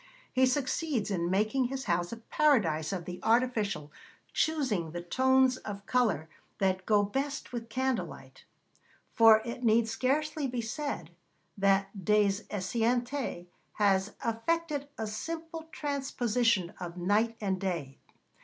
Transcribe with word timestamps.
He 0.33 0.47
succeeds 0.47 1.11
in 1.11 1.29
making 1.29 1.65
his 1.65 1.83
house 1.83 2.11
a 2.11 2.17
paradise 2.17 2.91
of 2.91 3.05
the 3.05 3.19
artificial, 3.21 3.91
choosing 4.33 4.89
the 4.93 5.01
tones 5.03 5.57
of 5.57 5.85
colour 5.85 6.27
that 6.57 6.87
go 6.87 7.03
best 7.03 7.53
with 7.53 7.69
candle 7.69 8.07
light, 8.07 8.43
for 9.13 9.43
it 9.45 9.63
need 9.63 9.87
scarcely 9.87 10.47
be 10.47 10.59
said 10.59 11.11
that 11.55 12.03
Des 12.03 12.41
Esseintes 12.49 13.45
has 13.73 14.15
effected 14.25 14.87
a 14.97 15.05
simple 15.05 15.67
transposition 15.71 16.71
of 16.79 16.97
night 16.97 17.35
and 17.39 17.61
day. 17.61 17.99